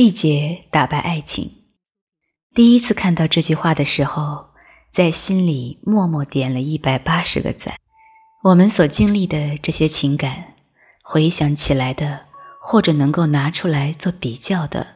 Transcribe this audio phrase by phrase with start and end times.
[0.00, 1.50] 细节打败爱情。
[2.54, 4.46] 第一次看到这句话的时候，
[4.90, 7.74] 在心里默默点了一百八十个赞。
[8.42, 10.54] 我们所经历的这些情感，
[11.02, 12.18] 回想起来的，
[12.62, 14.86] 或者能够拿出来做比较的，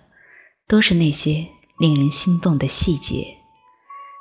[0.67, 1.47] 都是那些
[1.79, 3.27] 令人心动的细节。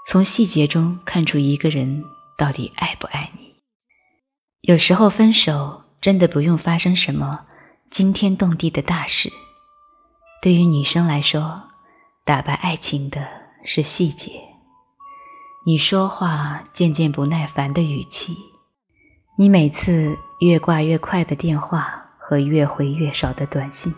[0.10, 2.04] 从细节中看出一个人
[2.38, 3.56] 到底爱不爱你。
[4.64, 7.46] 有时候分手真的不用发生什么
[7.90, 9.32] 惊天动地的大事。
[10.44, 11.64] 对于女生来说，
[12.26, 13.26] 打败爱情的
[13.64, 14.42] 是细节。
[15.66, 18.36] 你说话渐渐不耐烦的语气，
[19.38, 23.96] 你每次越挂越快的电话和越回越少的短信，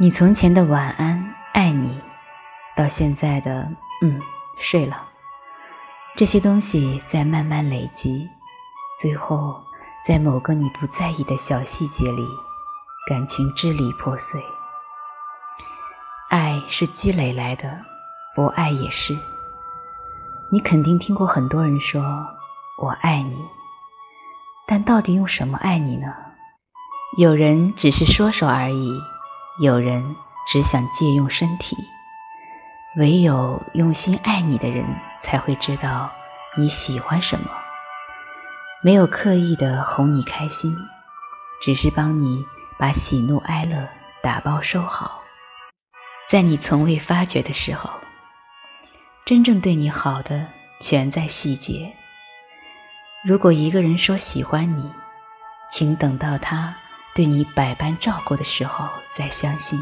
[0.00, 2.00] 你从前的晚安、爱你，
[2.76, 3.70] 到现在的
[4.02, 4.20] 嗯
[4.58, 5.08] 睡了，
[6.16, 8.28] 这些东西在慢慢累积，
[9.00, 9.54] 最后
[10.04, 12.26] 在某个你不在意的小细节里，
[13.08, 14.42] 感情支离破碎。
[16.36, 17.80] 爱是积累来的，
[18.34, 19.16] 不爱也是。
[20.52, 22.02] 你肯定听过很多人说
[22.76, 23.42] “我爱你”，
[24.68, 26.12] 但到底用什么爱你呢？
[27.16, 29.00] 有人只是说说而已，
[29.62, 30.14] 有人
[30.46, 31.74] 只想借用身体。
[32.98, 34.84] 唯有用心爱你的人，
[35.18, 36.10] 才会知道
[36.58, 37.50] 你喜欢什么。
[38.82, 40.76] 没有刻意的哄你开心，
[41.62, 42.44] 只是帮你
[42.78, 43.88] 把喜怒哀乐
[44.22, 45.22] 打包收好。
[46.28, 47.88] 在你从未发觉的时候，
[49.24, 50.44] 真正对你好的
[50.80, 51.94] 全在细节。
[53.24, 54.90] 如果一个人说喜欢你，
[55.70, 56.74] 请等到他
[57.14, 59.78] 对你百般照顾的时候再相信；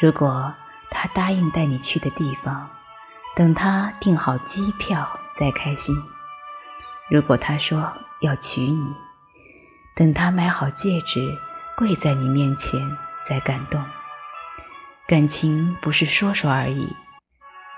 [0.00, 0.54] 如果
[0.90, 2.70] 他答应带你去的地方，
[3.34, 5.92] 等他订好机票再开心；
[7.10, 8.94] 如果他说要娶你，
[9.96, 11.36] 等他买好戒指
[11.76, 12.96] 跪在你面前
[13.28, 13.84] 再感动。
[15.08, 16.92] 感情不是说说而已，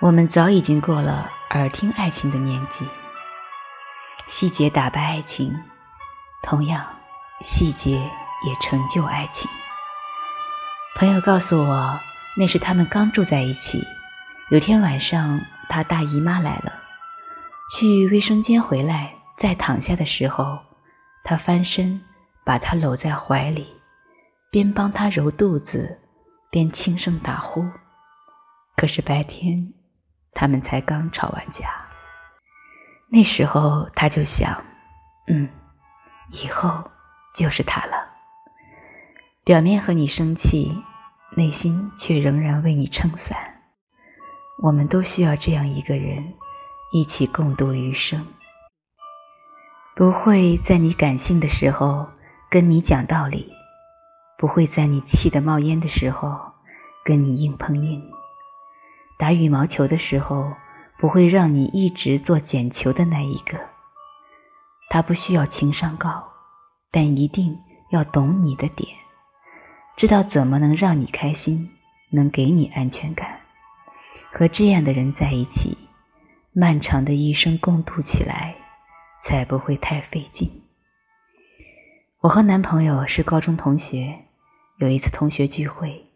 [0.00, 2.88] 我们早已经过了耳听爱情的年纪。
[4.26, 5.54] 细节打败爱情，
[6.42, 6.86] 同样，
[7.42, 7.98] 细节
[8.46, 9.50] 也成就爱情。
[10.96, 12.00] 朋友告诉我，
[12.34, 13.84] 那是他们刚住在一起，
[14.48, 15.38] 有天晚上，
[15.68, 16.72] 他大姨妈来了，
[17.76, 20.58] 去卫生间回来，再躺下的时候，
[21.24, 22.00] 他翻身
[22.42, 23.66] 把她搂在怀里，
[24.50, 26.00] 边帮她揉肚子。
[26.50, 27.64] 便轻声打呼，
[28.76, 29.72] 可是白天，
[30.32, 31.68] 他们才刚吵完架。
[33.10, 34.62] 那时候他就想，
[35.28, 35.48] 嗯，
[36.32, 36.90] 以后
[37.34, 38.08] 就是他了。
[39.44, 40.82] 表面和你生气，
[41.36, 43.36] 内心却仍然为你撑伞。
[44.62, 46.34] 我们都需要这样一个人，
[46.92, 48.26] 一起共度余生。
[49.94, 52.06] 不会在你感性的时候
[52.50, 53.57] 跟你讲道理。
[54.38, 56.38] 不会在你气得冒烟的时候
[57.04, 58.00] 跟你硬碰硬，
[59.18, 60.54] 打羽毛球的时候
[60.96, 63.58] 不会让你一直做捡球的那一个。
[64.88, 66.22] 他不需要情商高，
[66.92, 67.58] 但一定
[67.90, 68.88] 要懂你的点，
[69.96, 71.68] 知道怎么能让你开心，
[72.10, 73.40] 能给你安全感。
[74.30, 75.76] 和这样的人在一起，
[76.52, 78.54] 漫长的一生共度起来
[79.20, 80.48] 才不会太费劲。
[82.20, 84.26] 我和男朋友是高中同学。
[84.78, 86.08] 有一次同学聚会，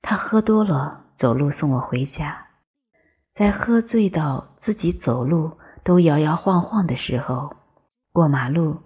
[0.00, 2.46] 他喝多了，走路送我回家。
[3.34, 7.54] 在喝醉到自己走路都摇摇晃晃的时候，
[8.10, 8.80] 过马路，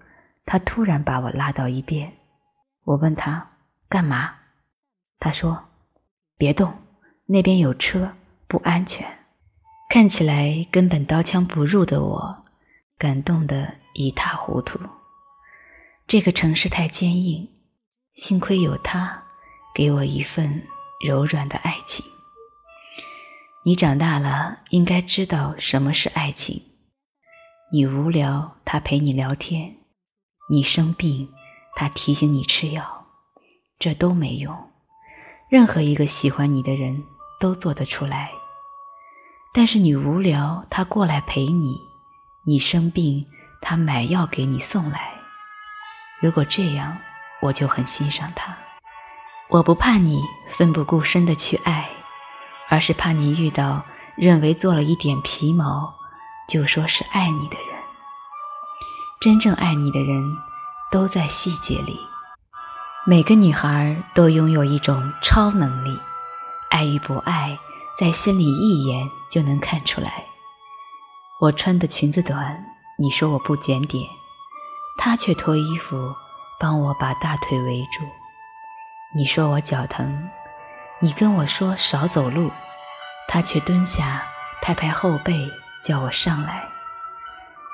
[0.45, 2.12] 他突然把我拉到一边。
[2.83, 3.49] 我问他
[3.89, 4.34] 干嘛，
[5.21, 5.62] 他说
[6.37, 6.77] ：“别动，
[7.27, 8.12] 那边有车，
[8.49, 9.06] 不安全。”
[9.89, 12.45] 看起来根本刀枪不入的我，
[12.99, 14.81] 感动得一塌糊涂。
[16.09, 17.49] 这个城市太坚硬。
[18.16, 19.22] 幸亏有他，
[19.75, 20.66] 给我一份
[21.06, 22.03] 柔软的爱情。
[23.62, 26.62] 你长大了，应该知道什么是爱情。
[27.71, 29.71] 你无聊，他陪你聊天；
[30.48, 31.30] 你生病，
[31.74, 33.07] 他提醒你吃药。
[33.78, 34.57] 这都没用，
[35.51, 37.04] 任何一个喜欢你的人
[37.39, 38.30] 都做得出来。
[39.53, 41.74] 但是你无聊，他过来陪你；
[42.47, 43.27] 你生病，
[43.60, 45.13] 他买药给你送来。
[46.22, 46.97] 如果这样，
[47.42, 48.56] 我就很欣赏他，
[49.48, 51.88] 我不怕你奋不顾身的去爱，
[52.68, 53.84] 而是怕你遇到
[54.16, 55.94] 认为做了一点皮毛
[56.48, 57.77] 就说是爱你的人。
[59.21, 60.36] 真正爱你的人
[60.91, 61.98] 都在细节里。
[63.06, 65.97] 每个女孩都拥有一种超能力，
[66.71, 67.56] 爱与不爱
[67.98, 70.24] 在心里一眼就能看出来。
[71.41, 72.65] 我穿的裙子短，
[72.98, 74.04] 你说我不检点，
[74.98, 76.15] 他却脱衣服。
[76.58, 78.04] 帮我把大腿围住。
[79.14, 80.28] 你说我脚疼，
[81.00, 82.50] 你跟我说少走路，
[83.28, 84.26] 他却蹲下
[84.60, 85.34] 拍拍后背
[85.82, 86.66] 叫我上来。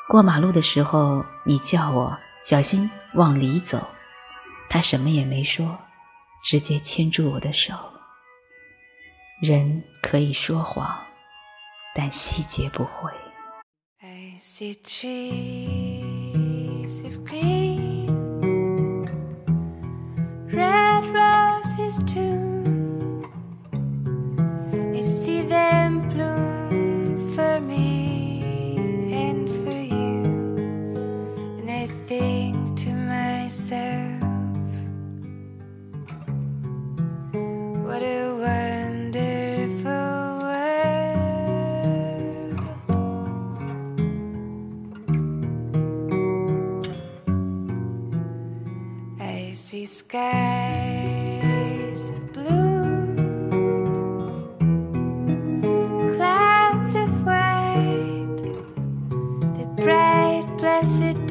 [0.09, 3.87] 过马路的时候，你叫我小心往里走，
[4.69, 5.79] 他什么也没说，
[6.45, 7.75] 直接牵住我的手。
[9.41, 10.97] 人可以说谎，
[11.95, 13.11] 但细节不会。
[49.87, 51.41] Skies
[52.09, 53.15] of blue,
[56.15, 58.37] clouds of white,
[59.57, 61.22] the bright, blessed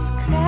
[0.00, 0.39] ice.